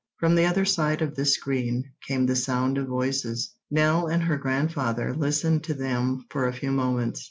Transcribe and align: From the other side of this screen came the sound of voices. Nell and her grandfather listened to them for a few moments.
From 0.17 0.33
the 0.33 0.47
other 0.47 0.65
side 0.65 1.03
of 1.03 1.13
this 1.13 1.35
screen 1.35 1.91
came 2.07 2.25
the 2.25 2.35
sound 2.35 2.79
of 2.79 2.87
voices. 2.87 3.53
Nell 3.69 4.07
and 4.07 4.23
her 4.23 4.35
grandfather 4.37 5.13
listened 5.13 5.63
to 5.65 5.75
them 5.75 6.25
for 6.31 6.47
a 6.47 6.53
few 6.53 6.71
moments. 6.71 7.19